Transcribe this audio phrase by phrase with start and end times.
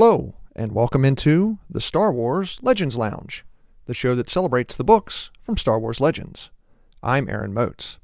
[0.00, 3.44] Hello, and welcome into the Star Wars Legends Lounge,
[3.86, 6.50] the show that celebrates the books from Star Wars Legends.
[7.02, 7.98] I'm Aaron Moats.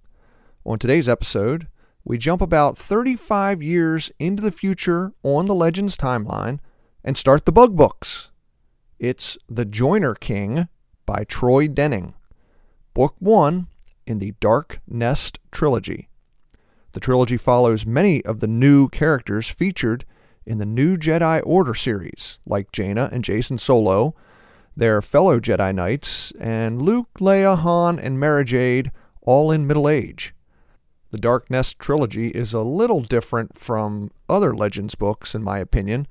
[0.66, 1.68] On today's episode,
[2.04, 6.58] we jump about 35 years into the future on the Legends timeline
[7.04, 8.32] and start the bug books.
[8.98, 10.66] It's The Joiner King
[11.06, 12.14] by Troy Denning,
[12.92, 13.68] book one
[14.04, 16.08] in the Dark Nest trilogy.
[16.90, 20.04] The trilogy follows many of the new characters featured
[20.46, 24.14] in the new Jedi Order series, like Jaina and Jacen Solo,
[24.76, 28.90] their fellow Jedi Knights, and Luke, Leia, Han, and Mara Jade,
[29.22, 30.34] all in middle age.
[31.10, 36.08] The Dark Nest trilogy is a little different from other Legends books, in my opinion,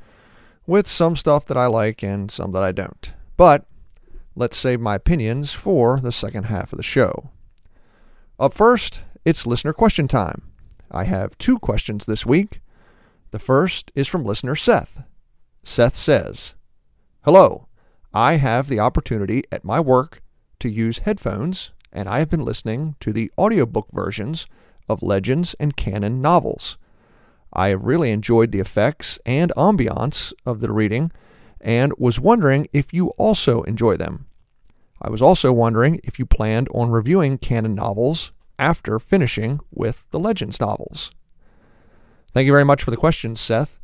[0.66, 3.12] with some stuff that I like and some that I don't.
[3.36, 3.66] But
[4.36, 7.32] let's save my opinions for the second half of the show.
[8.40, 10.44] Up first, it's listener question time.
[10.90, 12.62] I have two questions this week.
[13.34, 15.02] The first is from listener Seth.
[15.64, 16.54] Seth says,
[17.24, 17.68] Hello,
[18.14, 20.22] I have the opportunity at my work
[20.60, 24.46] to use headphones, and I have been listening to the audiobook versions
[24.88, 26.78] of Legends and Canon novels.
[27.52, 31.12] I have really enjoyed the effects and ambiance of the reading
[31.60, 34.28] and was wondering if you also enjoy them.
[35.02, 40.20] I was also wondering if you planned on reviewing canon novels after finishing with the
[40.20, 41.10] Legends novels.
[42.34, 43.78] Thank you very much for the question, Seth.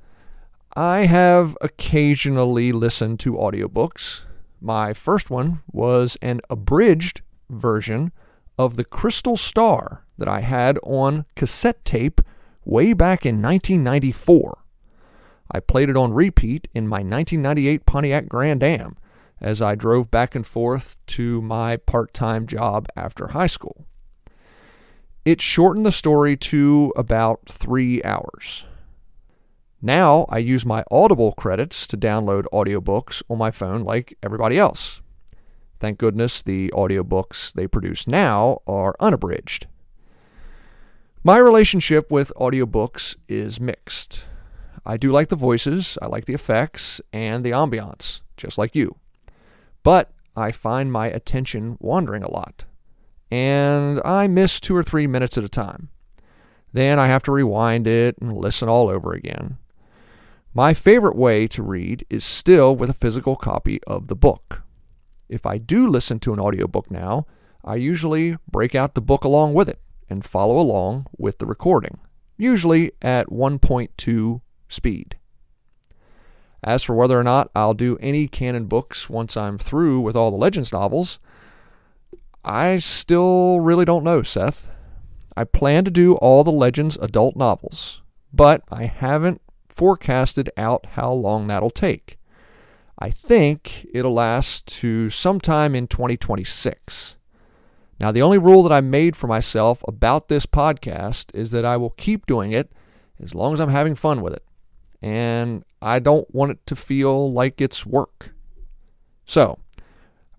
[0.76, 4.24] I have occasionally listened to audiobooks.
[4.60, 8.12] My first one was an abridged version
[8.58, 12.22] of The Crystal Star that I had on cassette tape
[12.66, 14.58] way back in 1994.
[15.52, 18.98] I played it on repeat in my 1998 Pontiac Grand Am
[19.40, 23.86] as I drove back and forth to my part time job after high school.
[25.30, 28.66] It shortened the story to about three hours.
[29.80, 35.02] Now I use my Audible credits to download audiobooks on my phone like everybody else.
[35.80, 39.68] Thank goodness the audiobooks they produce now are unabridged.
[41.24, 44.26] My relationship with audiobooks is mixed.
[44.84, 48.96] I do like the voices, I like the effects, and the ambiance, just like you.
[49.84, 52.66] But I find my attention wandering a lot
[53.32, 55.90] and I miss two or three minutes at a time.
[56.74, 59.58] Then I have to rewind it and listen all over again.
[60.54, 64.64] My favorite way to read is still with a physical copy of the book.
[65.28, 67.28] If I do listen to an audiobook now,
[67.64, 69.80] I usually break out the book along with it
[70.10, 72.00] and follow along with the recording,
[72.38, 75.18] usually at 1.2 speed.
[76.64, 80.32] As for whether or not I'll do any canon books once I'm through with all
[80.32, 81.20] the Legends novels,
[82.44, 84.70] I still really don't know, Seth.
[85.36, 88.02] I plan to do all the Legends adult novels,
[88.34, 92.18] but I haven't forecasted out how long that'll take.
[92.98, 97.16] I think it'll last to sometime in 2026.
[98.00, 101.78] Now, the only rule that I made for myself about this podcast is that I
[101.78, 102.72] will keep doing it
[103.22, 104.44] as long as I'm having fun with it.
[105.02, 108.32] And I don't want it to feel like it's work.
[109.26, 109.60] So,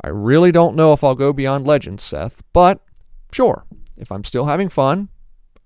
[0.02, 2.80] I really don't know if I'll go beyond Legends, Seth, but
[3.32, 3.66] sure,
[3.96, 5.08] if I'm still having fun,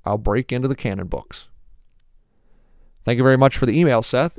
[0.05, 1.49] I'll break into the canon books.
[3.05, 4.39] Thank you very much for the email, Seth.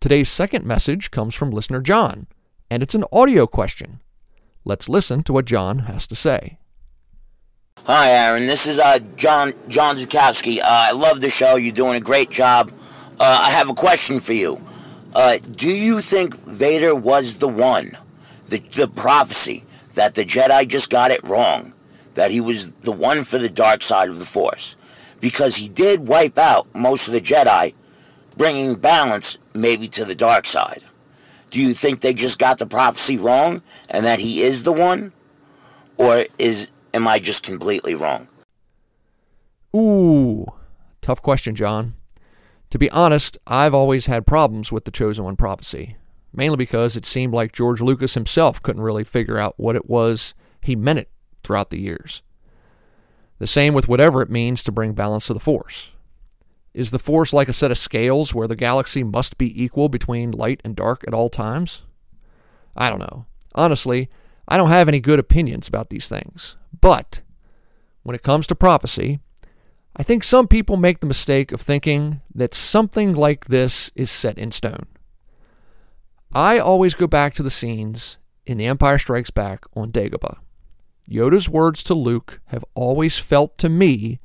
[0.00, 2.26] Today's second message comes from listener John,
[2.70, 4.00] and it's an audio question.
[4.64, 6.58] Let's listen to what John has to say.
[7.84, 8.46] Hi, Aaron.
[8.46, 10.58] This is uh, John John Zukowski.
[10.58, 11.54] Uh, I love the show.
[11.54, 12.72] You're doing a great job.
[13.20, 14.60] Uh, I have a question for you.
[15.14, 17.92] Uh, do you think Vader was the one?
[18.48, 19.64] The, the prophecy
[19.94, 21.74] that the Jedi just got it wrong,
[22.14, 24.76] that he was the one for the dark side of the Force.
[25.20, 27.74] Because he did wipe out most of the Jedi,
[28.36, 30.84] bringing balance maybe to the dark side.
[31.50, 35.12] Do you think they just got the prophecy wrong and that he is the one?
[35.96, 38.28] Or is am I just completely wrong?
[39.74, 40.46] Ooh,
[41.00, 41.94] tough question, John.
[42.70, 45.96] To be honest, I've always had problems with the Chosen One prophecy,
[46.36, 50.34] mainly because it seemed like George Lucas himself couldn't really figure out what it was
[50.62, 51.10] he meant it
[51.42, 52.22] throughout the years.
[53.38, 55.90] The same with whatever it means to bring balance to the Force.
[56.74, 60.30] Is the Force like a set of scales where the galaxy must be equal between
[60.30, 61.82] light and dark at all times?
[62.76, 63.26] I don't know.
[63.54, 64.10] Honestly,
[64.48, 66.56] I don't have any good opinions about these things.
[66.80, 67.22] But
[68.02, 69.20] when it comes to prophecy,
[69.96, 74.38] I think some people make the mistake of thinking that something like this is set
[74.38, 74.86] in stone.
[76.36, 80.36] I always go back to the scenes in The Empire Strikes Back on Dagobah.
[81.10, 84.20] Yoda's words to Luke have always felt to me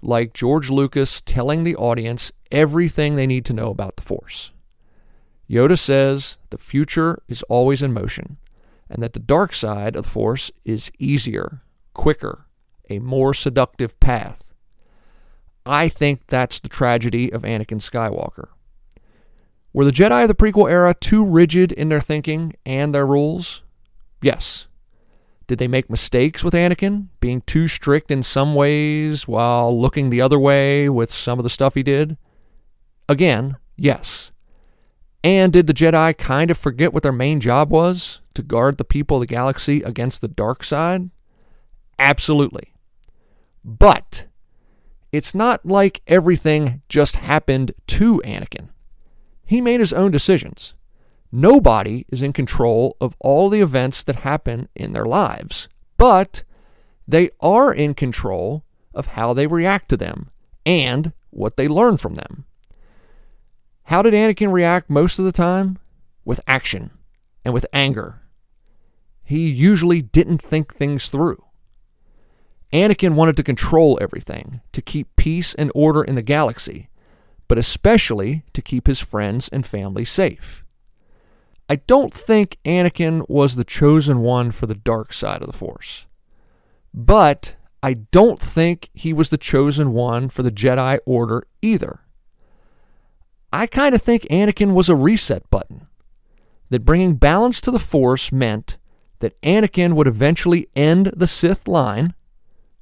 [0.00, 4.52] like George Lucas telling the audience everything they need to know about the Force.
[5.50, 8.36] Yoda says the future is always in motion,
[8.88, 11.62] and that the dark side of the Force is easier,
[11.92, 12.46] quicker,
[12.88, 14.54] a more seductive path.
[15.66, 18.50] I think that's the tragedy of Anakin Skywalker.
[19.72, 23.62] Were the Jedi of the prequel era too rigid in their thinking and their rules?
[24.22, 24.66] Yes.
[25.46, 30.20] Did they make mistakes with Anakin, being too strict in some ways while looking the
[30.20, 32.16] other way with some of the stuff he did?
[33.08, 34.30] Again, yes.
[35.24, 38.20] And did the Jedi kind of forget what their main job was?
[38.34, 41.10] To guard the people of the galaxy against the dark side?
[41.98, 42.74] Absolutely.
[43.64, 44.26] But
[45.12, 48.68] it's not like everything just happened to Anakin.
[49.48, 50.74] He made his own decisions.
[51.32, 56.44] Nobody is in control of all the events that happen in their lives, but
[57.06, 60.28] they are in control of how they react to them
[60.66, 62.44] and what they learn from them.
[63.84, 65.78] How did Anakin react most of the time?
[66.26, 66.90] With action
[67.42, 68.20] and with anger.
[69.24, 71.42] He usually didn't think things through.
[72.70, 76.90] Anakin wanted to control everything, to keep peace and order in the galaxy,
[77.48, 80.64] but especially to keep his friends and family safe.
[81.68, 86.06] I don't think Anakin was the chosen one for the dark side of the Force.
[86.94, 92.00] But I don't think he was the chosen one for the Jedi Order either.
[93.52, 95.86] I kind of think Anakin was a reset button.
[96.70, 98.76] That bringing balance to the Force meant
[99.20, 102.14] that Anakin would eventually end the Sith line,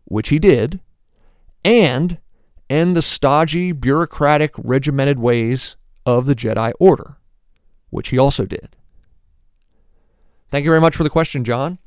[0.04, 0.80] which he did,
[1.64, 2.18] and
[2.68, 7.16] end the stodgy, bureaucratic, regimented ways of the Jedi Order,
[7.90, 8.76] which he also did.
[10.50, 11.78] Thank you very much for the question, John.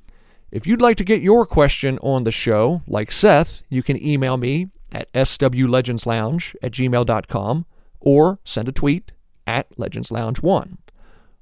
[0.52, 4.38] If you'd like to get your question on the show, like Seth, you can email
[4.38, 7.66] me at swlegendslounge at gmail.com
[8.00, 9.12] or send a tweet
[9.46, 10.78] at legendslounge1.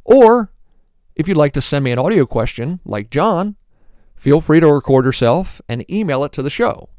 [0.04, 0.52] Or
[1.16, 3.56] if you'd like to send me an audio question, like John,
[4.16, 6.90] feel free to record yourself and email it to the show.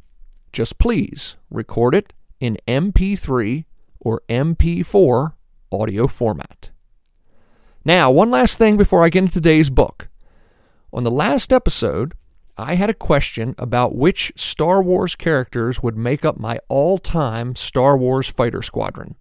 [0.53, 3.65] Just please record it in MP3
[4.01, 5.33] or MP4
[5.73, 6.71] audio format.
[7.85, 10.09] Now, one last thing before I get into today's book.
[10.93, 12.15] On the last episode,
[12.57, 17.55] I had a question about which Star Wars characters would make up my all time
[17.55, 19.15] Star Wars fighter squadron.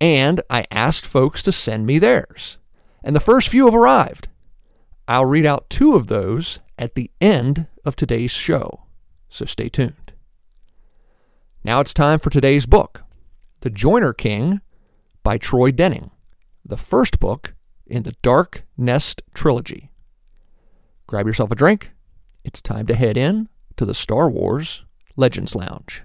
[0.00, 2.58] And I asked folks to send me theirs.
[3.02, 4.28] And the first few have arrived.
[5.06, 8.84] I'll read out two of those at the end of today's show,
[9.30, 10.07] so stay tuned.
[11.68, 13.02] Now it's time for today's book
[13.60, 14.62] The Joiner King
[15.22, 16.10] by Troy Denning,
[16.64, 17.52] the first book
[17.86, 19.90] in the Dark Nest trilogy.
[21.06, 21.90] Grab yourself a drink.
[22.42, 26.04] It's time to head in to the Star Wars Legends Lounge.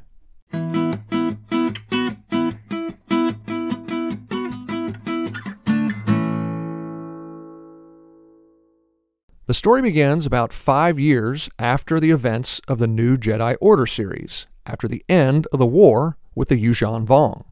[9.46, 14.46] The story begins about five years after the events of the New Jedi Order series,
[14.66, 17.46] after the end of the war with the Yuuzhan Vong.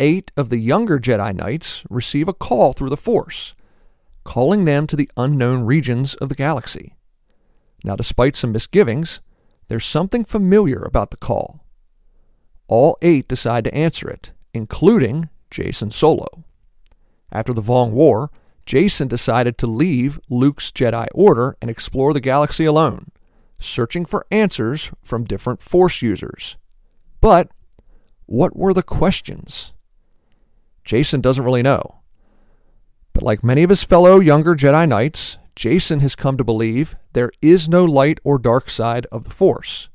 [0.00, 3.54] Eight of the younger Jedi Knights receive a call through the Force,
[4.24, 6.96] calling them to the unknown regions of the galaxy.
[7.84, 9.20] Now, despite some misgivings,
[9.68, 11.64] there's something familiar about the call.
[12.68, 16.44] All eight decide to answer it, including Jacen Solo.
[17.30, 18.30] After the Vong War,
[18.66, 23.11] Jacen decided to leave Luke's Jedi Order and explore the galaxy alone,
[23.62, 26.56] searching for answers from different Force users.
[27.20, 27.48] But
[28.26, 29.72] what were the questions?
[30.86, 32.00] Jacen doesn't really know.
[33.12, 37.30] But like many of his fellow younger Jedi Knights, Jacen has come to believe there
[37.40, 39.88] is no light or dark side of the Force.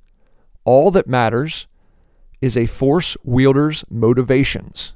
[0.65, 1.67] All that matters
[2.41, 4.93] is a Force wielder's motivations.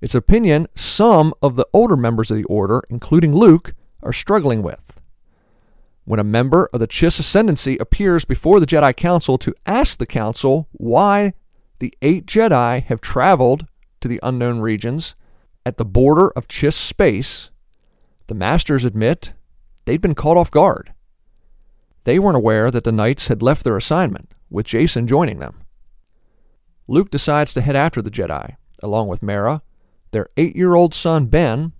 [0.00, 4.83] Its opinion some of the older members of the Order, including Luke, are struggling with.
[6.04, 10.06] When a member of the Chiss Ascendancy appears before the Jedi Council to ask the
[10.06, 11.32] Council why
[11.78, 13.66] the eight Jedi have traveled
[14.00, 15.14] to the unknown regions
[15.66, 17.50] at the border of Chiss space,
[18.26, 19.32] the Masters admit
[19.84, 20.92] they'd been caught off guard.
[22.04, 25.62] They weren't aware that the Knights had left their assignment, with Jacen joining them.
[26.86, 29.62] Luke decides to head after the Jedi, along with Mara,
[30.10, 31.72] their eight year old son Ben,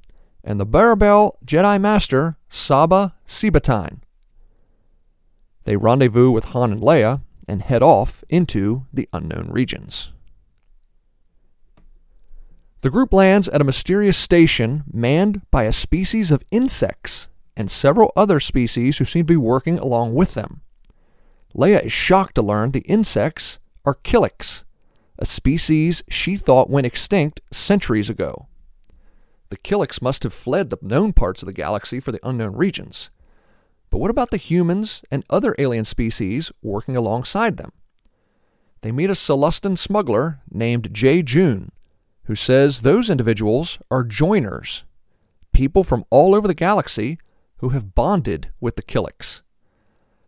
[0.42, 4.00] and the Barabel Jedi Master Saba Sebatine.
[5.64, 10.10] They rendezvous with Han and Leia and head off into the unknown regions.
[12.82, 18.12] The group lands at a mysterious station manned by a species of insects and several
[18.14, 20.60] other species who seem to be working along with them.
[21.56, 24.64] Leia is shocked to learn the insects are killiks,
[25.18, 28.48] a species she thought went extinct centuries ago.
[29.48, 33.10] The killiks must have fled the known parts of the galaxy for the unknown regions.
[33.94, 37.70] But what about the humans and other alien species working alongside them?
[38.80, 41.70] They meet a Sullustan smuggler named Jae Juun,
[42.24, 44.82] who says those individuals are joiners,
[45.52, 47.18] people from all over the galaxy
[47.58, 49.42] who have bonded with the killiks.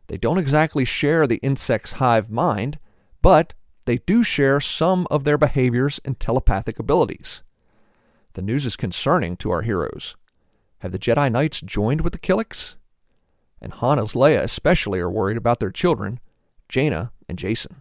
[0.06, 2.78] They don't exactly share the insect's hive mind,
[3.20, 3.52] but
[3.85, 7.42] they do share some of their behaviors and telepathic abilities.
[8.35, 10.14] The news is concerning to our heroes.
[10.82, 12.76] Have the Jedi Knights joined with the killiks?
[13.60, 16.20] And Han and Leia especially are worried about their children,
[16.68, 17.76] Jaina and Jacen.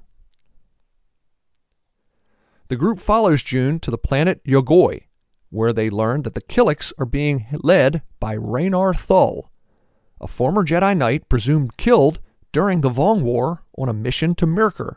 [2.67, 5.03] The group follows June to the planet Yoggoy,
[5.49, 9.49] where they learn that the Killiks are being led by Raynar Thull,
[10.19, 12.19] a former Jedi Knight presumed killed
[12.51, 14.95] during the Vong War on a mission to Myrkr.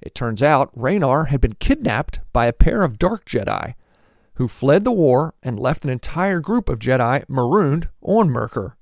[0.00, 3.74] It turns out Raynar had been kidnapped by a pair of Dark Jedi
[4.34, 8.74] who fled the war and left an entire group of Jedi marooned on Myrkr.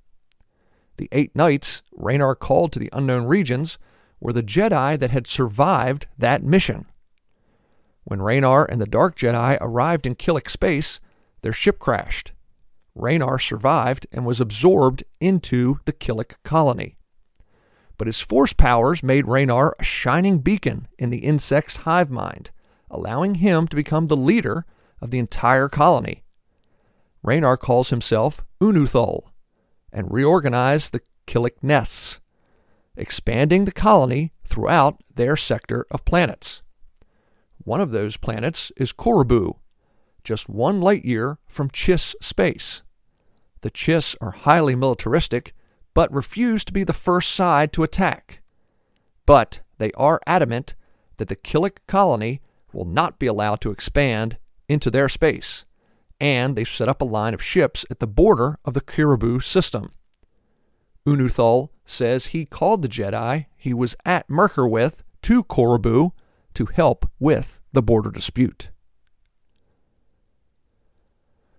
[0.96, 3.78] The eight knights Raynar called to the unknown regions
[4.20, 6.86] were the Jedi that had survived that mission.
[8.04, 11.00] When Raynar and the Dark Jedi arrived in Killik space,
[11.42, 12.32] their ship crashed.
[12.96, 16.96] Raynar survived and was absorbed into the Killik colony.
[17.96, 22.50] But his force powers made Raynar a shining beacon in the insect's hive mind,
[22.90, 24.66] allowing him to become the leader
[25.00, 26.22] of the entire colony.
[27.24, 29.22] Raynar calls himself Unuthul,
[29.92, 32.20] and reorganize the Killik nests,
[32.96, 36.62] expanding the colony throughout their sector of planets.
[37.58, 39.56] One of those planets is Qoribu,
[40.24, 42.82] just one light year from Chiss space.
[43.60, 45.54] The Chiss are highly militaristic,
[45.94, 48.42] but refuse to be the first side to attack.
[49.26, 50.74] But they are adamant
[51.18, 52.40] that the Killik colony
[52.72, 55.64] will not be allowed to expand into their space
[56.22, 59.90] and they've set up a line of ships at the border of the Qoribu system.
[61.04, 66.12] Unuthul says he called the Jedi he was at Myrkr with to Qoribu
[66.54, 68.70] to help with the border dispute.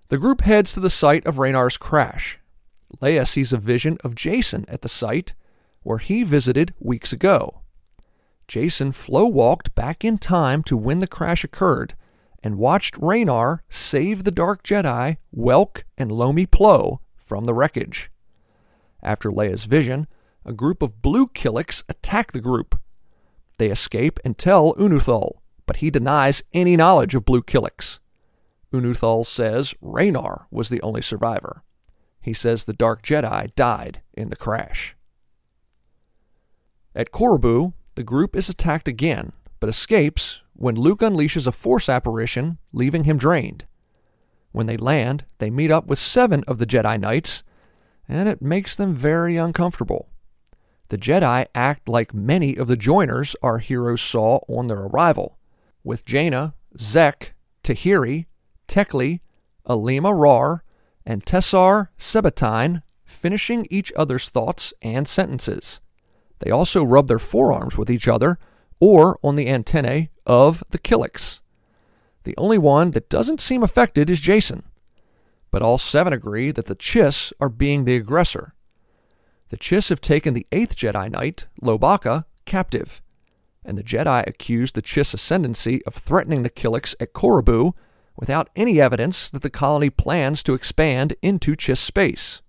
[0.08, 2.40] The group heads to the site of Raynar's crash.
[3.02, 5.34] Leia sees a vision of Jacen at the site
[5.82, 7.64] where he visited weeks ago.
[8.48, 11.96] Jacen flow walked back in time to when the crash occurred
[12.44, 18.12] and watched Raynar save the Dark Jedi, Welk and Lomi Plo, from the wreckage.
[19.02, 20.08] After Leia's vision,
[20.46, 22.80] a group of blue Killiks attack the group.
[23.58, 28.00] They escape and tell Unuthul, but he denies any knowledge of blue Killiks.
[28.74, 31.64] Unuthul says Raynar was the only survivor.
[32.22, 34.96] He says the Dark Jedi died in the crash.
[36.96, 39.34] At Qoribu, the group is attacked again,
[39.64, 43.64] but escapes when Luke unleashes a force apparition, leaving him drained.
[44.52, 47.44] When they land, they meet up with seven of the Jedi Knights,
[48.06, 50.10] and it makes them very uncomfortable.
[50.90, 55.38] The Jedi act like many of the joiners our heroes saw on their arrival,
[55.82, 57.30] with Jaina, Zekk,
[57.64, 58.26] Tahiri,
[58.68, 59.22] Tekli,
[59.66, 60.66] Alema Rar,
[61.06, 65.80] and Tessar Sebatine finishing each other's thoughts and sentences.
[66.40, 68.38] They also rub their forearms with each other
[68.84, 71.40] or on the antennae of the Killiks.
[72.26, 74.64] The only one that doesn't seem affected is Jacen,
[75.52, 78.54] but all seven agree that the Chiss are being the aggressor.
[79.52, 83.02] The Chiss have taken the eighth Jedi Knight, Lowbacca, captive,
[83.64, 87.72] and the Jedi accuse the Chiss ascendancy of threatening the Killiks at Qoribu
[88.18, 92.42] without any evidence that the colony plans to expand into Chiss space.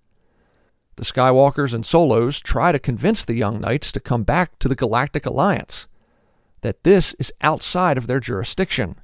[0.96, 4.74] The Skywalkers and Solos try to convince the young knights to come back to the
[4.74, 5.86] Galactic Alliance,
[6.64, 8.96] that this is outside of their jurisdiction.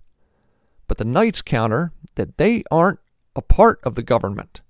[0.88, 3.00] But the Knights counter that they aren't
[3.36, 4.62] a part of the government,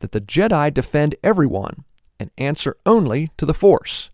[0.00, 1.84] that the Jedi defend everyone,
[2.20, 4.10] and answer only to the Force.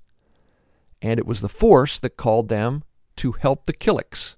[1.02, 2.84] And it was the Force that called them
[3.16, 4.36] to help the Killiks.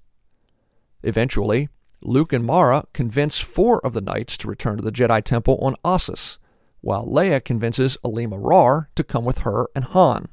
[1.03, 1.69] Eventually,
[2.01, 5.77] Luke and Mara convince four of the knights to return to the Jedi Temple on
[5.85, 6.39] Ossus,
[6.81, 10.29] while Leia convinces Alema Rar to come with her and Han.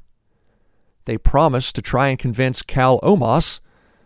[1.10, 3.58] They promise to try and convince Cal Omas,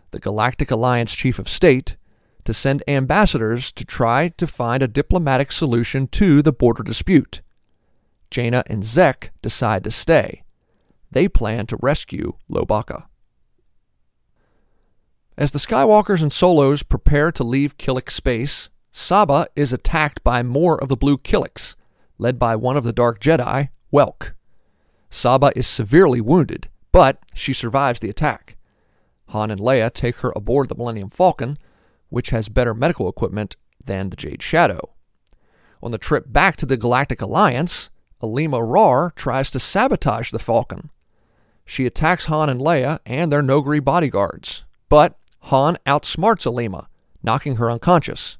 [0.09, 1.97] the Galactic Alliance Chief of State,
[2.45, 7.43] to send ambassadors to try to find a diplomatic solution to the border dispute.
[8.31, 10.45] Jaina and Zekk decide to stay.
[11.11, 13.05] They plan to rescue Lowbacca.
[15.37, 20.81] As the Skywalkers and Solos prepare to leave Killik space, Saba is attacked by more
[20.81, 21.75] of the Blue Killiks,
[22.17, 24.31] led by one of the Dark Jedi, Welk.
[25.11, 28.55] Saba is severely wounded, but she survives the attack.
[29.27, 31.57] Han and Leia take her aboard the Millennium Falcon,
[32.07, 34.93] which has better medical equipment than the Jade Shadow.
[35.83, 37.89] On the trip back to the Galactic Alliance,
[38.23, 40.89] Alema Rar tries to sabotage the Falcon.
[41.65, 45.19] She attacks Han and Leia and their Noghri bodyguards, but
[45.51, 46.85] Han outsmarts Alema,
[47.21, 48.37] knocking her unconscious.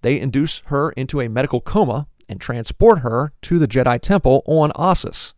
[0.00, 4.70] They induce her into a medical coma and transport her to the Jedi Temple on
[4.70, 5.34] Ossus.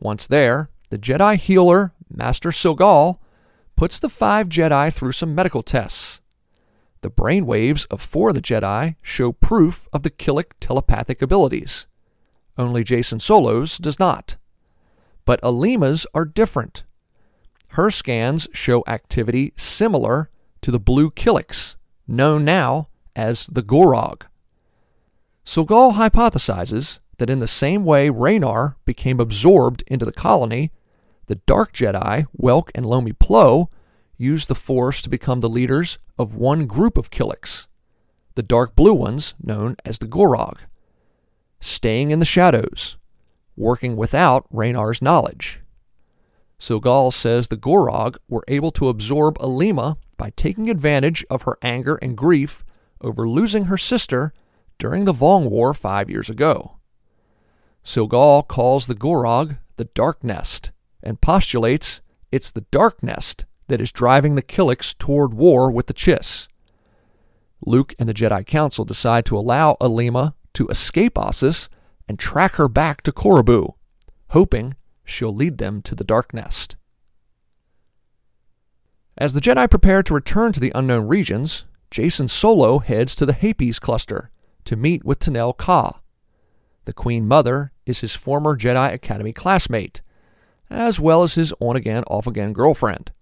[0.00, 3.18] Once there, the Jedi healer, Master Cilghal,
[3.76, 6.20] puts the five Jedi through some medical tests.
[7.00, 11.86] The brainwaves of four of the Jedi show proof of the Killik telepathic abilities.
[12.58, 14.36] Only Jacen Solos does not.
[15.24, 16.82] But Alema's are different.
[17.68, 20.28] Her scans show activity similar
[20.60, 24.22] to the blue Killiks, known now as the Gorog.
[25.46, 30.72] Cilghal hypothesizes that in the same way Raynar became absorbed into the colony,
[31.30, 33.70] the Dark Jedi, Welk and Lomi Plo,
[34.18, 37.68] used the Force to become the leaders of one group of Killiks,
[38.34, 40.58] the dark blue ones known as the Gorog,
[41.60, 42.96] staying in the shadows,
[43.54, 45.60] working without Raynar's knowledge.
[46.58, 51.94] Cilghal says the Gorog were able to absorb Alema by taking advantage of her anger
[52.02, 52.64] and grief
[53.00, 54.32] over losing her sister
[54.80, 56.78] during the Vong War five years ago.
[57.84, 62.00] Cilghal calls the Gorog the Dark Nest and postulates
[62.32, 66.48] it's the Dark Nest that is driving the Killiks toward war with the Chiss.
[67.64, 71.68] Luke and the Jedi Council decide to allow Alema to escape Ossus
[72.08, 73.74] and track her back to Qoribu,
[74.30, 76.76] hoping she'll lead them to the Dark Nest.
[79.18, 83.34] As the Jedi prepare to return to the unknown regions, Jacen Solo heads to the
[83.34, 84.30] Hapes cluster
[84.64, 86.00] to meet with Tenel Ka.
[86.86, 90.00] The Queen Mother is his former Jedi Academy classmate,
[90.70, 93.12] as well as his on again, off again girlfriend.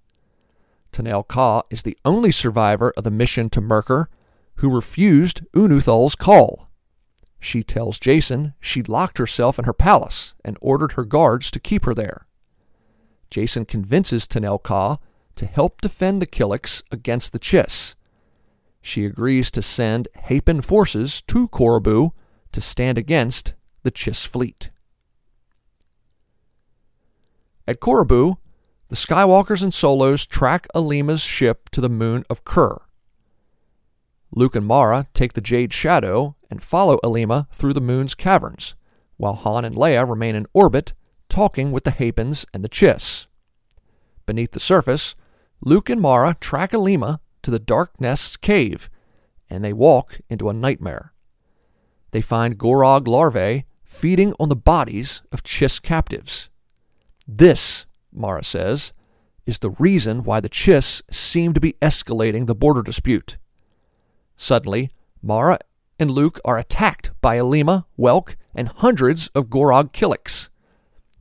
[0.92, 4.06] Tenel Ka is the only survivor of the mission to Myrkr
[4.56, 6.68] who refused Unuthul's call.
[7.40, 11.84] She tells Jacen she locked herself in her palace and ordered her guards to keep
[11.84, 12.26] her there.
[13.30, 14.98] Jacen convinces Tenel Ka
[15.36, 17.94] to help defend the Killiks against the Chiss.
[18.82, 22.12] She agrees to send Hapan forces to Qoribu
[22.52, 24.70] to stand against the Chiss fleet.
[27.68, 28.38] At Qoribu,
[28.88, 32.80] the Skywalkers and Solos track Alema's ship to the moon of Kur.
[34.32, 38.74] Luke and Mara take the Jade Shadow and follow Alema through the moon's caverns,
[39.18, 40.94] while Han and Leia remain in orbit,
[41.28, 43.26] talking with the Hapans and the Chiss.
[44.24, 45.14] Beneath the surface,
[45.60, 48.88] Luke and Mara track Alema to the Dark Nest's cave,
[49.50, 51.12] and they walk into a nightmare.
[52.12, 56.47] They find Gorog larvae feeding on the bodies of Chiss captives.
[57.30, 58.94] This, Mara says,
[59.44, 63.36] is the reason why the Chiss seem to be escalating the border dispute.
[64.36, 64.90] Suddenly,
[65.22, 65.58] Mara
[65.98, 70.48] and Luke are attacked by Alema, Welk, and hundreds of Gorog Killiks.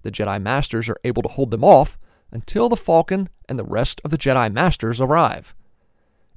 [0.04, 1.98] The Jedi Masters are able to hold them off
[2.32, 5.54] until the Falcon and the rest of the Jedi Masters arrive.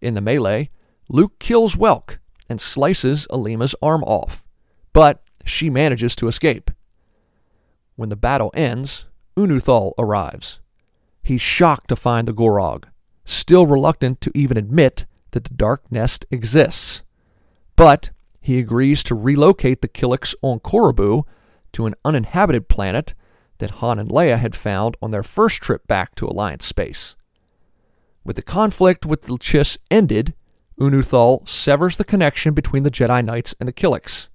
[0.00, 0.70] In the melee,
[1.08, 4.44] Luke kills Welk and slices Alema's arm off,
[4.92, 6.70] but she manages to escape.
[7.94, 10.60] When the battle ends, Unuthul arrives.
[11.22, 12.84] He's shocked to find the Gorog,
[13.24, 17.02] still reluctant to even admit that the Dark Nest exists.
[17.76, 21.24] But he agrees to relocate the Killiks on Qoribu
[21.72, 23.14] to an uninhabited planet
[23.58, 27.14] that Han and Leia had found on their first trip back to Alliance space.
[28.24, 30.34] With the conflict with the Chiss ended,
[30.78, 34.28] Unuthul severs the connection between the Jedi Knights and the Killiks,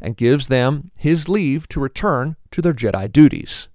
[0.00, 3.68] and gives them his leave to return to their Jedi duties.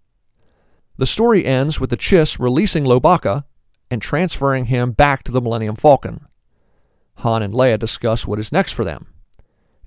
[1.01, 3.45] The story ends with the Chiss releasing Lowbacca
[3.89, 6.27] and transferring him back to the Millennium Falcon.
[7.15, 9.07] Han and Leia discuss what is next for them.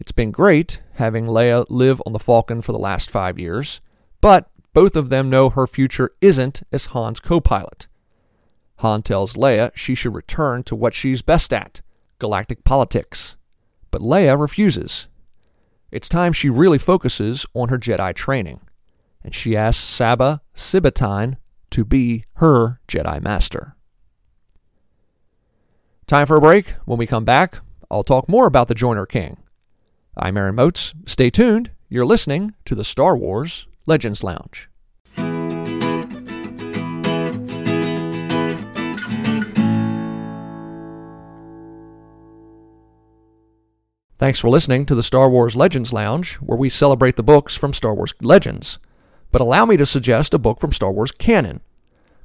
[0.01, 3.81] It's been great having Leia live on the Falcon for the last five years,
[4.21, 7.87] But both of them know her future isn't as Han's co pilot.
[8.79, 11.81] Han tells Leia she should return to what she's best at
[12.19, 13.37] galactic politics.
[13.93, 15.07] But Leia refuses.
[15.93, 18.63] It's time she really focuses on her Jedi training,
[19.25, 21.39] and she asks Saba Sebatine
[21.71, 23.75] to be her Jedi Master.
[26.07, 26.75] Time for a break.
[26.85, 27.59] When we come back,
[27.91, 29.39] I'll talk more about the Joiner King.
[30.17, 30.93] I'm Aaron Moats.
[31.07, 31.71] Stay tuned.
[31.89, 34.69] You're listening to the Star Wars Legends Lounge.
[44.17, 47.73] Thanks for listening to the Star Wars Legends Lounge, where we celebrate the books from
[47.73, 48.79] Star Wars Legends.
[49.35, 51.61] But allow me to suggest a book from Star Wars canon.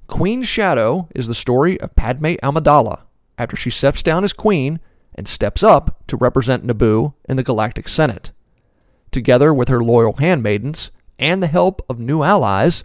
[0.05, 2.99] Queen Shadow is the story of Padme Amidala
[3.35, 4.79] after she steps down as queen
[5.15, 8.29] and steps up to represent Naboo in the Galactic Senate.
[9.09, 12.83] Together with her loyal handmaidens and the help of new allies,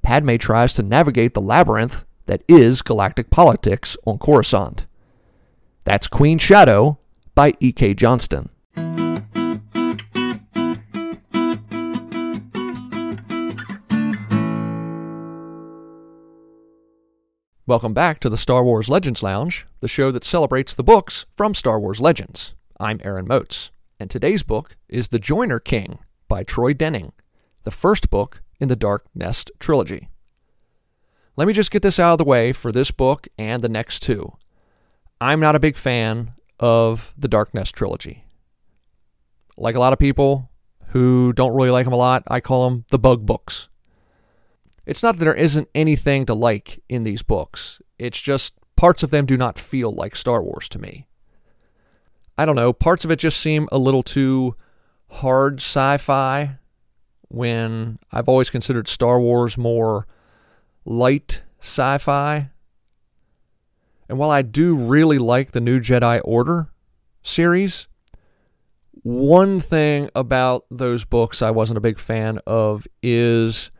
[0.00, 4.86] Padme tries to navigate the labyrinth that is galactic politics on Coruscant.
[5.84, 6.98] That's Queen Shadow
[7.34, 7.92] by E.K.
[7.92, 8.48] Johnston.
[17.68, 21.52] Welcome back to the Star Wars Legends Lounge, the show that celebrates the books from
[21.52, 22.54] Star Wars Legends.
[22.78, 25.98] I'm Aaron Moats, and today's book is The Joiner King
[26.28, 27.10] by Troy Denning,
[27.64, 30.10] the first book in the Dark Nest trilogy.
[31.34, 33.98] Let me just get this out of the way for this book and the next
[33.98, 34.36] two.
[35.20, 38.26] I'm not a big fan of the Dark Nest trilogy.
[39.56, 40.50] Like a lot of people
[40.90, 43.68] who don't really like them a lot, I call them the bug books.
[44.86, 49.10] It's not that there isn't anything to like in these books, it's just parts of
[49.10, 51.08] them do not feel like Star Wars to me.
[52.38, 54.54] I don't know, parts of it just seem a little too
[55.08, 56.58] hard sci fi
[57.28, 60.06] when I've always considered Star Wars more
[60.84, 62.50] light sci fi.
[64.08, 66.68] And while I do really like the New Jedi Order
[67.24, 67.88] series,
[69.02, 73.70] one thing about those books I wasn't a big fan of is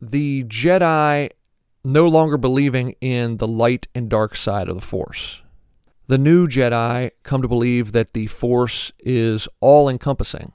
[0.00, 1.30] the Jedi
[1.84, 5.42] no longer believing in the light and dark side of the Force.
[6.06, 10.52] The new Jedi come to believe that the Force is all encompassing,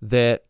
[0.00, 0.44] that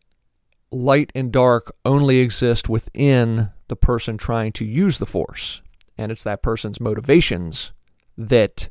[0.71, 5.61] light and dark only exist within the person trying to use the Force,
[5.97, 7.71] and it's that person's motivations
[8.17, 8.69] that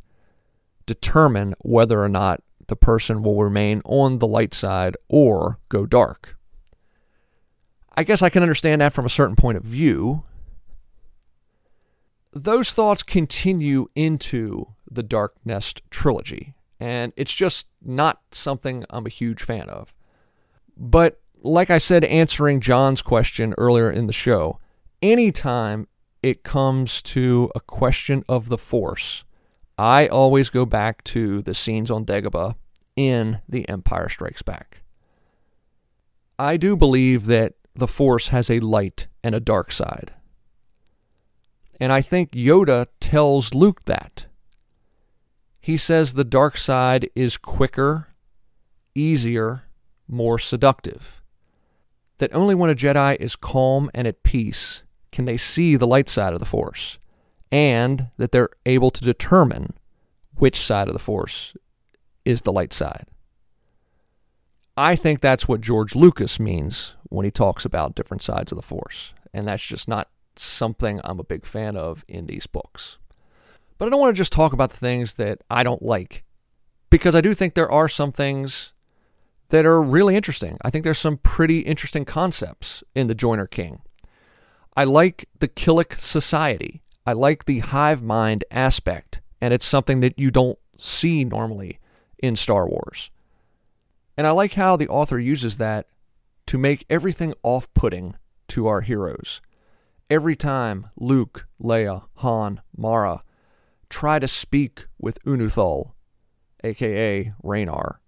[0.87, 6.37] determine whether or not the person will remain on the light side or go dark.
[7.95, 10.25] I guess I can understand that from a certain point of view.
[12.33, 19.11] Those thoughts continue into the Dark Nest trilogy, and it's just not something I'm a
[19.11, 19.93] huge fan of.
[20.77, 24.59] But like I said, answering John's question earlier in the show,
[25.03, 25.89] anytime
[26.23, 29.25] it comes to a question of the Force,
[29.77, 32.55] I always go back to the scenes on Dagobah
[32.97, 34.83] in The Empire Strikes Back.
[36.39, 40.13] I do believe that the Force has a light and a dark side.
[41.81, 44.27] And I think Yoda tells Luke that.
[45.61, 48.09] He says the dark side is quicker,
[48.95, 49.65] easier,
[50.09, 51.23] more seductive.
[52.19, 56.09] That only when a Jedi is calm and at peace can they see the light
[56.09, 56.99] side of the Force,
[57.51, 59.75] and that they're able to determine
[60.39, 61.55] which side of the Force
[62.25, 63.07] is the light side.
[64.77, 68.63] I think that's what George Lucas means when he talks about different sides of the
[68.63, 69.15] Force.
[69.35, 72.99] And that's just not something I'm a big fan of in these books.
[73.79, 76.25] But I don't want to just talk about the things that I don't like,
[76.91, 78.73] because I do think there are some things
[79.49, 80.57] that are really interesting.
[80.63, 83.83] I think there's some pretty interesting concepts in The Joiner King.
[84.77, 86.83] I like the Killik society.
[87.07, 91.79] I like the hive mind aspect, and it's something that you don't see normally
[92.19, 93.11] in Star Wars.
[94.17, 95.87] And I like how the author uses that
[96.53, 98.15] to make everything off putting
[98.47, 99.41] to our heroes.
[100.11, 103.23] Every time Luke, Leia, Han, Mara
[103.89, 105.93] try to speak with Unuthul,
[106.63, 108.01] aka Raynar,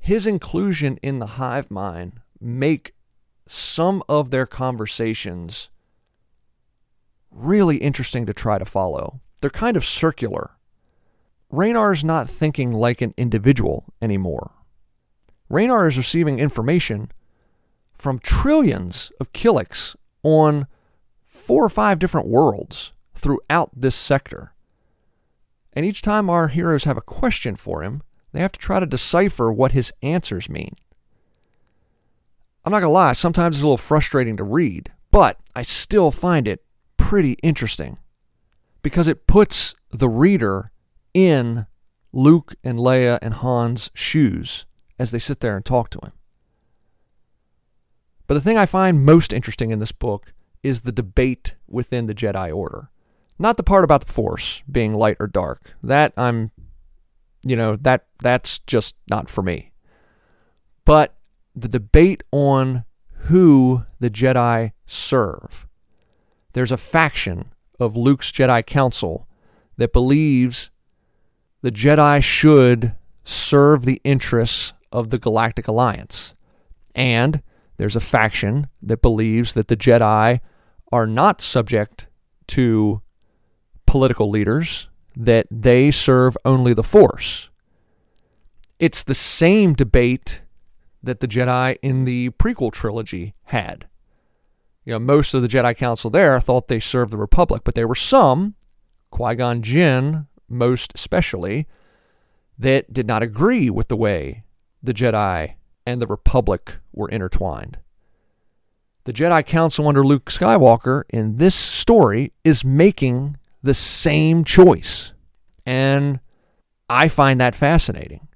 [0.00, 2.96] his inclusion in the hive mind make
[3.46, 5.68] some of their conversations
[7.30, 9.20] really interesting to try to follow.
[9.40, 10.56] They're kind of circular.
[11.52, 14.54] Raynar's not thinking like an individual anymore.
[15.48, 17.12] Raynar is receiving information
[17.98, 20.66] from trillions of Killiks on
[21.26, 24.54] four or five different worlds throughout this sector.
[25.72, 28.86] And each time our heroes have a question for him, they have to try to
[28.86, 30.74] decipher what his answers mean.
[32.64, 36.10] I'm not going to lie, sometimes it's a little frustrating to read, but I still
[36.10, 36.62] find it
[36.96, 37.98] pretty interesting
[38.82, 40.70] because it puts the reader
[41.14, 41.66] in
[42.12, 44.66] Luke and Leia and Han's shoes
[44.98, 46.12] as they sit there and talk to him.
[48.28, 52.14] But the thing I find most interesting in this book is the debate within the
[52.14, 52.90] Jedi Order.
[53.38, 55.74] Not the part about the Force being light or dark.
[55.82, 56.52] That I'm
[57.42, 59.72] you know, that that's just not for me.
[60.84, 61.16] But
[61.54, 62.84] the debate on
[63.24, 65.66] who the Jedi serve.
[66.52, 69.28] There's a faction of Luke's Jedi Council
[69.76, 70.70] that believes
[71.62, 76.34] the Jedi should serve the interests of the Galactic Alliance.
[76.94, 77.42] And
[77.78, 80.40] there's a faction that believes that the Jedi
[80.92, 82.08] are not subject
[82.48, 83.02] to
[83.86, 87.48] political leaders, that they serve only the Force.
[88.78, 90.42] It's the same debate
[91.02, 93.88] that the Jedi in the prequel trilogy had.
[94.84, 97.88] You know, most of the Jedi Council there thought they served the Republic, but there
[97.88, 98.54] were some,
[99.10, 101.66] Qui Gon Jinn most especially,
[102.58, 104.44] that did not agree with the way
[104.82, 105.54] the Jedi
[105.88, 107.78] and the Republic were intertwined.
[109.04, 115.14] The Jedi Council under Luke Skywalker in this story is making the same choice.
[115.64, 116.20] And
[116.90, 118.28] I find that fascinating.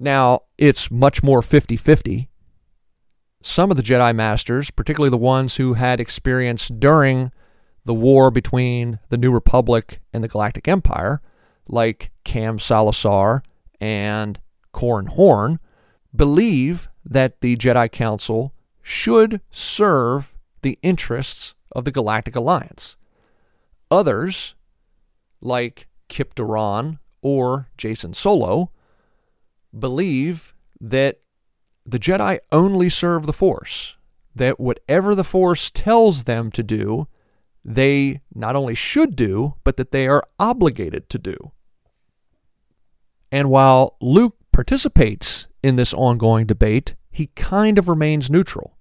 [0.00, 2.30] Now, it's much more 50 50.
[3.42, 7.32] Some of the Jedi Masters, particularly the ones who had experience during
[7.84, 11.20] the war between the New Republic and the Galactic Empire,
[11.68, 13.42] like Kam Solusar
[13.78, 14.40] and
[14.78, 15.58] Corran Horn,
[16.14, 22.96] believe that the Jedi Council should serve the interests of the Galactic Alliance.
[23.90, 24.54] Others,
[25.40, 28.70] like Kyp Durron or Jacen Solo,
[29.76, 31.22] believe that
[31.84, 33.96] the Jedi only serve the Force,
[34.36, 37.08] that whatever the Force tells them to do,
[37.64, 41.50] they not only should do, but that they are obligated to do.
[43.32, 48.76] And while Luke participates in this ongoing debate, he kind of remains neutral,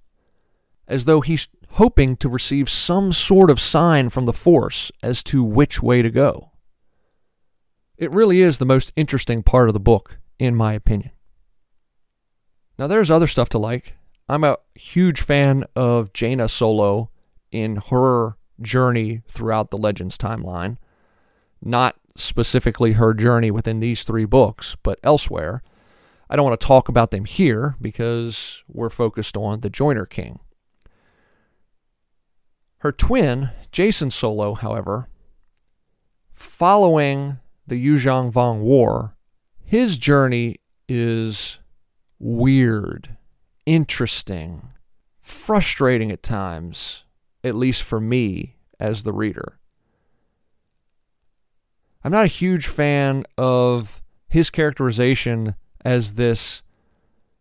[0.87, 5.43] as though he's hoping to receive some sort of sign from the Force as to
[5.43, 6.49] which way to go.
[7.95, 11.11] It really is the most interesting part of the book, in my opinion.
[12.79, 13.93] Now, there's other stuff to like.
[14.27, 17.11] I'm a huge fan of Jaina Solo
[17.51, 20.77] in her journey throughout the Legends timeline.
[21.61, 25.63] Not specifically her journey within these three books, but elsewhere.
[26.29, 30.39] I don't want to talk about them here because we're focused on the Joiner King.
[32.79, 35.07] Her twin, Jacen Solo, however,
[36.31, 39.15] following the Yuuzhan Vong War,
[39.63, 41.59] his journey is
[42.19, 43.17] weird,
[43.65, 44.69] interesting,
[45.19, 47.03] frustrating at times,
[47.43, 49.59] at least for me as the reader.
[52.07, 56.63] I'm not a huge fan of his characterization as this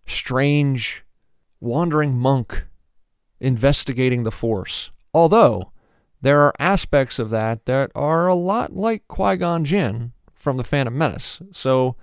[0.07, 1.05] strange,
[1.61, 2.67] wandering monk
[3.39, 4.91] investigating the Force.
[5.15, 5.71] Although
[6.21, 10.65] there are aspects of that that are a lot like Qui Gon Jinn from The
[10.65, 11.41] Phantom Menace.
[11.53, 11.95] So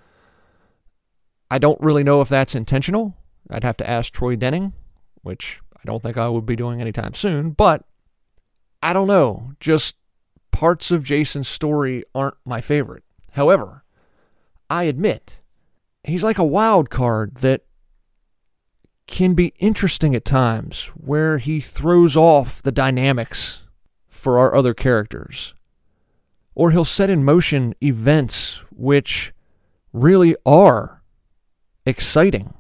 [1.51, 3.13] I don't really know if that's intentional.
[3.49, 4.71] I'd have to ask Troy Denning,
[5.21, 7.83] which I don't think I would be doing anytime soon, but
[8.81, 9.51] I don't know.
[9.59, 9.97] Just
[10.53, 13.03] parts of Jacen's story aren't my favorite.
[13.31, 13.83] However,
[14.69, 15.39] I admit,
[16.05, 17.65] he's like a wild card that
[19.07, 23.63] can be interesting at times, where he throws off the dynamics
[24.07, 25.53] for our other characters.
[26.55, 29.33] Or he'll set in motion events which
[29.91, 31.01] really are
[31.85, 32.53] exciting.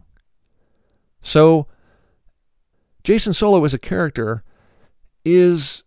[1.21, 1.67] So,
[3.03, 4.43] Jacen Solo as a character
[5.23, 5.83] is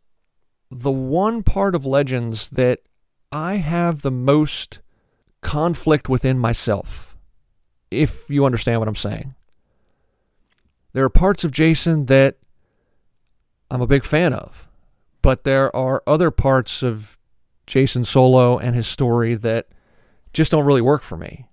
[0.70, 2.80] the one part of Legends that
[3.32, 4.80] I have the most
[5.40, 7.16] conflict within myself,
[7.90, 9.34] if you understand what I'm saying.
[10.92, 12.36] There are parts of Jacen that
[13.70, 14.68] I'm a big fan of,
[15.22, 17.18] but there are other parts of
[17.66, 19.68] Jacen Solo and his story that
[20.32, 21.46] just don't really work for me.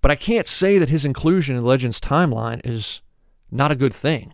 [0.00, 3.02] But I can't say that his inclusion in Legends timeline is
[3.50, 4.32] not a good thing.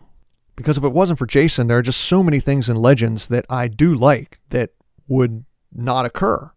[0.57, 3.45] Because if it wasn't for Jacen, there are just so many things in Legends that
[3.49, 4.71] I do like that
[5.07, 6.51] would not occur.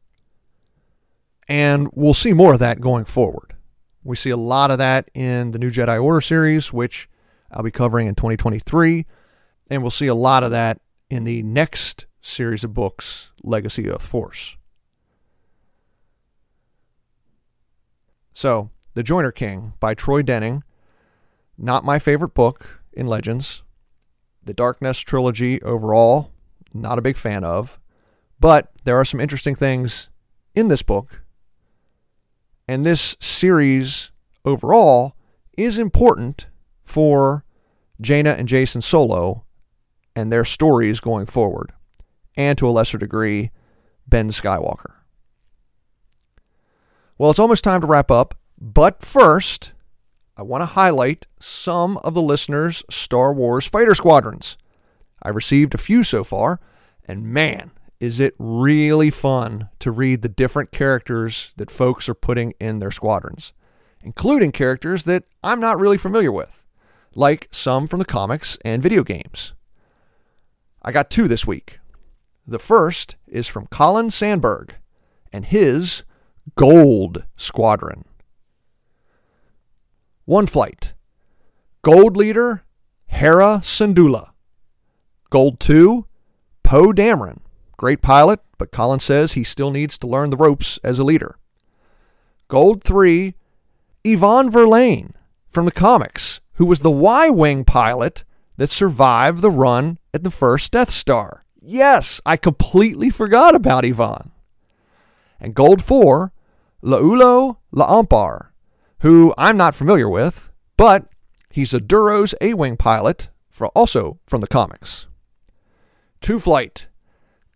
[1.46, 3.54] And we'll see more of that going forward.
[4.02, 7.08] We see a lot of that in the New Jedi Order series, which
[7.52, 9.06] I'll be covering in 2023.
[9.70, 14.02] And we'll see a lot of that in the next series of books, Legacy of
[14.02, 14.56] Force.
[18.32, 20.64] So, The Joiner King by Troy Denning
[21.60, 23.62] not my favorite book in Legends.
[24.42, 26.30] The Dark Nest trilogy overall,
[26.72, 27.78] not a big fan of.
[28.38, 30.08] But there are some interesting things
[30.54, 31.22] in this book.
[32.66, 34.10] And this series
[34.44, 35.14] overall
[35.58, 36.46] is important
[36.82, 37.44] for
[38.00, 39.44] Jaina and Jacen Solo
[40.16, 41.72] and their stories going forward,
[42.36, 43.50] and to a lesser degree,
[44.08, 44.92] Ben Skywalker.
[47.18, 49.72] Well, it's almost time to wrap up, but first,
[50.40, 54.56] I want to highlight some of the listeners' Star Wars fighter squadrons.
[55.22, 56.60] I've received a few so far,
[57.06, 62.54] and man, is it really fun to read the different characters that folks are putting
[62.58, 63.52] in their squadrons,
[64.00, 66.64] including characters that I'm not really familiar with,
[67.14, 69.52] like some from the comics and video games.
[70.80, 71.80] I got two this week.
[72.46, 74.76] The first is from Colin Sandberg
[75.34, 76.02] and his
[76.56, 78.06] Gold Squadron.
[80.30, 80.92] One flight.
[81.82, 82.62] Gold leader,
[83.08, 84.30] Hera Syndulla.
[85.28, 86.06] Gold 2,
[86.62, 87.40] Poe Dameron.
[87.76, 91.36] Great pilot, but Colin says he still needs to learn the ropes as a leader.
[92.46, 93.34] Gold 3,
[94.04, 95.14] Evaan Verlaine
[95.48, 98.22] from the comics, who was the Y Wing pilot
[98.56, 101.44] that survived the run at the first Death Star.
[101.60, 104.30] Yes, I completely forgot about Evaan.
[105.40, 106.32] And Gold 4,
[106.84, 108.49] Laulo Laampar,
[109.00, 111.06] who I'm not familiar with, but
[111.50, 115.06] he's a Duros A Wing pilot, for also from the comics.
[116.20, 116.86] Two Flight,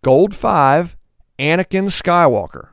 [0.02, 0.96] Gold 5,
[1.38, 2.68] Anakin Skywalker.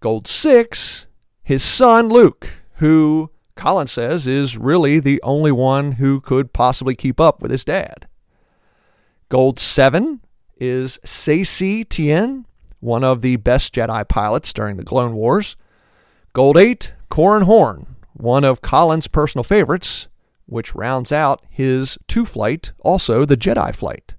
[0.00, 1.06] Gold 6,
[1.42, 7.20] his son Luke, who Colin says is really the only one who could possibly keep
[7.20, 8.06] up with his dad.
[9.28, 10.20] Gold 7
[10.56, 12.44] is Saesee Tiin,
[12.80, 15.56] one of the best Jedi pilots during the Clone Wars.
[16.32, 20.08] Gold 8, Corran Horn, one of Colin's personal favorites,
[20.46, 24.14] which rounds out his two flight, also the Jedi flight.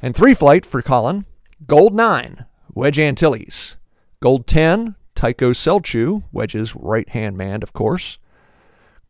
[0.00, 1.26] And three flight for Colin,
[1.66, 3.76] Gold 9, Wedge Antilles.
[4.20, 8.18] Gold 10, Tycho Celchu, Wedge's right hand man, of course.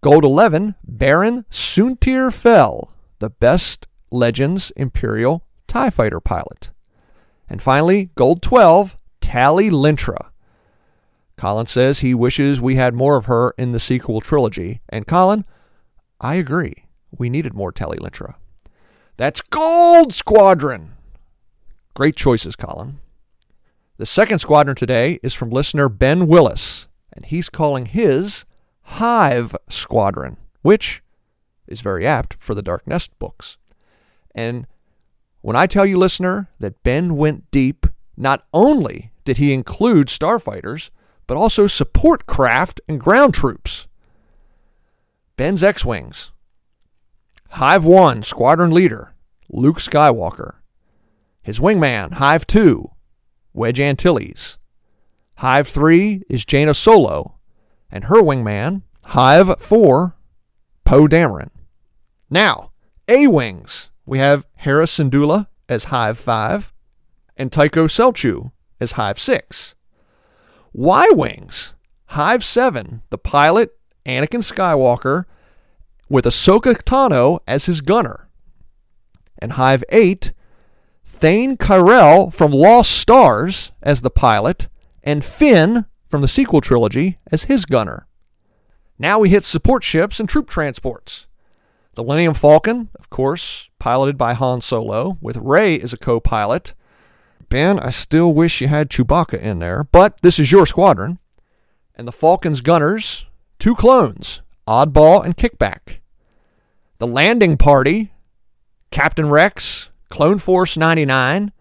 [0.00, 6.70] Gold 11, Baron Soontir Fel, the best Legends Imperial TIE fighter pilot.
[7.48, 10.30] And finally, Gold 12, Tallie Lintra.
[11.40, 14.82] Colin says he wishes we had more of her in the sequel trilogy.
[14.90, 15.46] And Colin,
[16.20, 16.84] I agree.
[17.16, 18.36] We needed more Tallie Lintra.
[19.16, 20.92] That's Gold Squadron.
[21.94, 22.98] Great choices, Colin.
[23.96, 28.44] The second squadron today is from listener Ben Willis, and he's calling his
[28.82, 31.02] Hive Squadron, which
[31.66, 33.56] is very apt for the Dark Nest books.
[34.34, 34.66] And
[35.40, 40.90] when I tell you, listener, that Ben went deep, not only did he include starfighters,
[41.30, 43.86] but also support craft and ground troops.
[45.36, 46.32] Ben's X Wings,
[47.50, 49.14] Hive 1 Squadron Leader,
[49.48, 50.54] Luke Skywalker.
[51.40, 52.90] His wingman, Hive 2,
[53.52, 54.58] Wedge Antilles.
[55.36, 57.36] Hive 3 is Jaina Solo,
[57.92, 60.16] and her wingman, Hive 4,
[60.84, 61.50] Poe Dameron.
[62.28, 62.72] Now,
[63.06, 66.72] A Wings, we have Hera Syndulla as Hive 5,
[67.36, 69.76] and Tycho Celchu as Hive 6.
[70.72, 71.74] Y Wings,
[72.06, 73.70] Hive 7, the pilot,
[74.06, 75.24] Anakin Skywalker,
[76.08, 78.28] with Ahsoka Tano as his gunner.
[79.38, 80.32] And Hive 8,
[81.04, 84.68] Thane Kyrell from Lost Stars as the pilot,
[85.02, 88.06] and Finn from the sequel trilogy as his gunner.
[88.98, 91.26] Now we hit support ships and troop transports.
[91.94, 96.74] The Millennium Falcon, of course, piloted by Han Solo, with Rey as a co pilot.
[97.50, 101.18] Ben, I still wish you had Chewbacca in there, but this is your squadron.
[101.96, 103.26] And the Falcon's gunners,
[103.58, 105.98] two clones, Oddball and Kickback.
[106.98, 108.12] The landing party,
[108.92, 111.52] Captain Rex, Clone Force 99,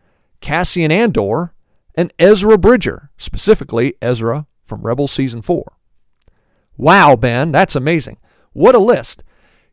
[0.42, 1.54] Cassian Andor,
[1.96, 5.74] and Ezra Bridger, specifically Ezra from Rebel Season 4.
[6.78, 8.20] Wow, Ben, that's amazing.
[8.54, 9.24] What a list.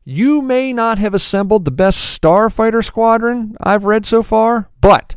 [0.02, 5.15] You may not have assembled the best starfighter squadron I've read so far, but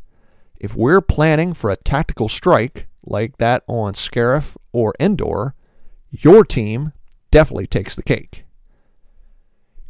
[0.60, 5.56] if we're planning for a tactical strike like that on Scarif or Endor,
[6.12, 6.92] your team
[7.32, 8.44] definitely takes the cake.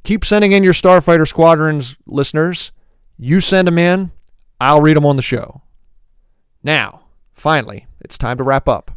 [0.03, 2.71] Keep sending in your Starfighter Squadrons, listeners.
[3.17, 4.11] You send them in,
[4.61, 5.61] I'll read them on the show.
[6.63, 8.91] Now, finally, it's time to wrap up.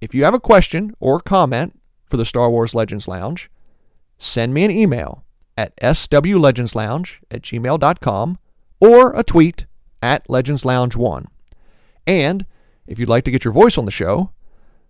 [0.00, 3.50] If you have a question or comment for the Star Wars Legends Lounge,
[4.18, 5.24] send me an email
[5.56, 8.38] at swlegendslounge at gmail.com
[8.80, 9.66] or a tweet
[10.02, 11.28] at Legends Lounge 1.
[12.06, 12.44] And
[12.86, 14.30] if you'd like to get your voice on the show,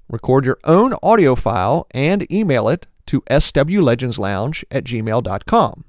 [0.09, 5.85] record your own audio file and email it to swlegendslounge at gmail.com.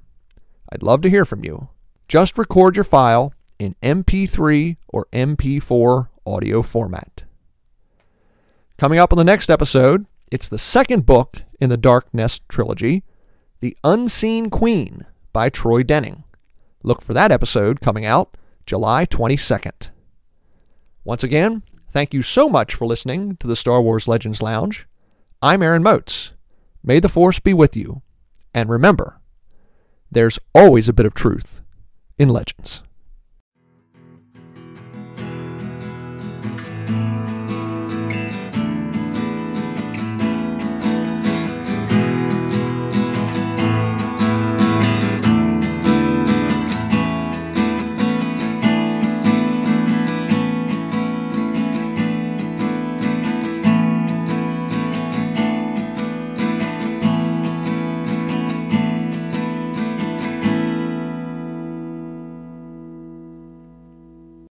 [0.72, 1.68] I'd love to hear from you.
[2.08, 7.24] Just record your file in MP3 or MP4 audio format.
[8.76, 13.04] Coming up on the next episode, it's the second book in the Dark Nest trilogy,
[13.60, 16.24] The Unseen Queen by Troy Denning.
[16.82, 18.36] Look for that episode coming out
[18.66, 19.90] July 22nd.
[21.04, 24.86] Once again, thank you so much for listening to the Star Wars Legends Lounge.
[25.42, 26.32] I'm Aaron Moats.
[26.82, 28.00] May the Force be with you.
[28.54, 29.20] And remember,
[30.10, 31.60] there's always a bit of truth
[32.16, 32.82] in legends.